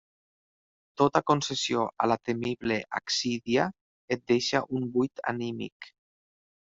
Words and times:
Tota 1.01 1.21
concessió 1.31 1.83
a 2.05 2.07
la 2.11 2.17
temible 2.29 2.77
accídia 3.01 3.67
et 4.17 4.25
deixa 4.33 4.63
en 4.65 4.81
un 4.81 4.89
buit 4.97 5.23
anímic. 5.35 5.93